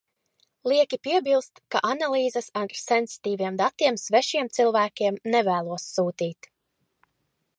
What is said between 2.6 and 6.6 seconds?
ar sensitīviem datiem svešiem cilvēkiem nevēlos sūtīt.